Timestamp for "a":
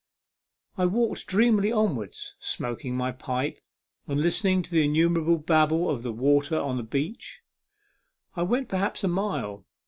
9.03-9.07